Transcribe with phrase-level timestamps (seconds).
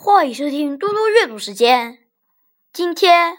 [0.00, 1.98] 欢迎收听嘟嘟阅读时间。
[2.72, 3.36] 今天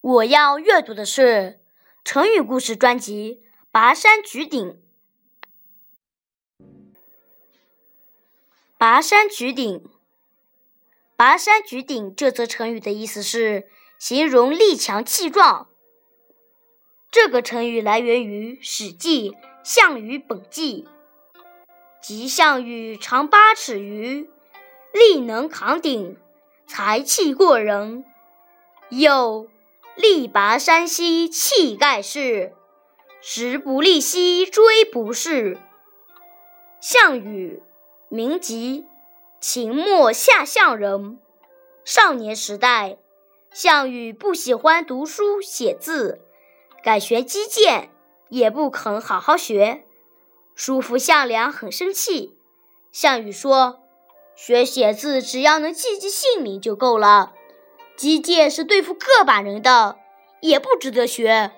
[0.00, 1.58] 我要阅读的是
[2.04, 4.80] 成语故事专辑《拔山举鼎》。
[8.78, 9.84] 拔山举鼎，
[11.16, 13.68] 拔山举鼎这则成语的意思是
[13.98, 15.68] 形容力强气壮。
[17.10, 19.32] 这个成语来源于《史记·
[19.64, 20.86] 项羽本纪》，
[22.00, 24.30] 即项羽长八尺余。
[24.92, 26.16] 力能扛鼎，
[26.66, 28.04] 才气过人。
[28.90, 29.48] 又
[29.94, 32.52] 力拔山兮气盖世，
[33.20, 35.58] 时不利兮骓不逝。
[36.80, 37.62] 项羽，
[38.08, 38.86] 名籍，
[39.40, 41.20] 秦末下相人。
[41.84, 42.98] 少年时代，
[43.52, 46.20] 项羽不喜欢读书写字，
[46.82, 47.90] 改学击剑，
[48.28, 49.84] 也不肯好好学。
[50.54, 52.36] 叔父项梁很生气。
[52.90, 53.80] 项羽说。
[54.42, 57.34] 学写字，只要能记记姓名就够了。
[57.94, 59.98] 击剑是对付个把人的，
[60.40, 61.52] 也不值得学。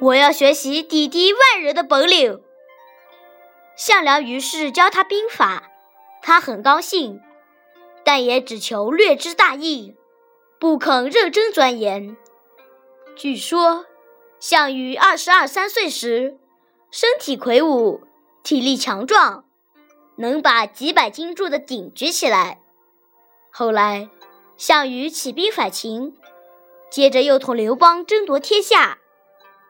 [0.00, 2.42] 我要学习抵敌万人的本领。
[3.76, 5.70] 项梁于是教他兵法，
[6.22, 7.20] 他很高兴，
[8.02, 9.94] 但也只求略知大意，
[10.58, 12.16] 不肯认真钻研。
[13.14, 13.86] 据说，
[14.40, 16.36] 项羽二十二三岁时，
[16.90, 18.00] 身体魁梧，
[18.42, 19.45] 体力强壮。
[20.16, 22.60] 能把几百斤重的鼎举起来。
[23.50, 24.10] 后来，
[24.56, 26.16] 项羽起兵反秦，
[26.90, 28.98] 接着又同刘邦争夺天下。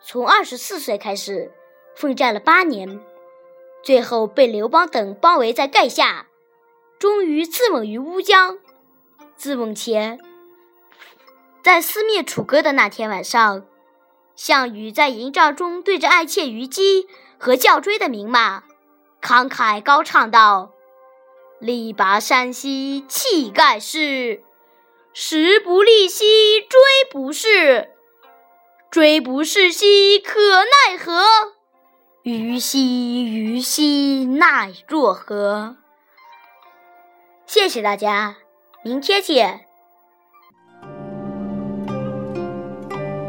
[0.01, 1.53] 从二十四岁开始，
[1.95, 3.01] 奋战了八年，
[3.83, 6.27] 最后被刘邦等包围在垓下，
[6.99, 8.59] 终于自刎于乌江。
[9.37, 10.21] 自刎前，
[11.63, 13.65] 在撕灭楚歌的那天晚上，
[14.37, 17.07] 项羽在营帐中对着爱妾虞姬
[17.39, 18.65] 和叫追的名马。
[19.21, 20.73] 慷慨高唱道
[21.59, 24.43] ：“力拔山兮气盖世，
[25.13, 27.91] 时不利兮骓不逝。
[28.91, 31.23] 骓不逝兮可奈何？
[32.23, 35.77] 虞兮虞兮奈若何？”
[37.47, 38.37] 谢谢大家，
[38.83, 39.67] 明天见。